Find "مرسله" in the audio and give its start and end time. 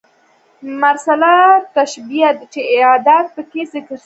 0.81-1.33